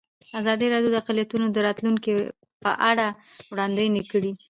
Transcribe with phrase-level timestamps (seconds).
[0.39, 2.13] ازادي راډیو د اقلیتونه د راتلونکې
[2.63, 3.07] په اړه
[3.51, 4.31] وړاندوینې کړې.